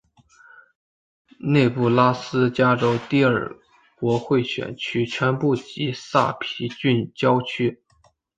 [1.39, 3.55] 内布拉斯加州第二
[3.97, 7.83] 国会选区全部及萨皮郡郊区。